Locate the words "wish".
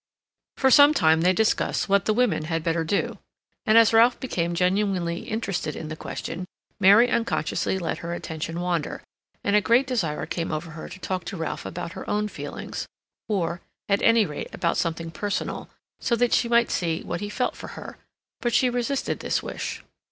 19.43-19.83